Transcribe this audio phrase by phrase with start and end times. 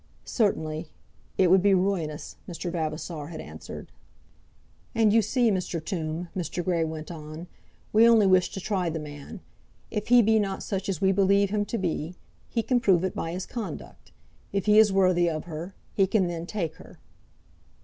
[0.25, 0.89] "Certainly;
[1.37, 2.71] it would be ruinous," Mr.
[2.71, 3.91] Vavasor had answered.
[4.95, 5.79] "And you see, Mr.
[5.79, 6.65] Tombe," Mr.
[6.65, 7.45] Grey went on,
[7.93, 9.41] "we only wish to try the man.
[9.91, 12.15] If he be not such as we believe him to be,
[12.49, 14.11] he can prove it by his conduct.
[14.51, 16.97] If he is worthy of her, he can then take her."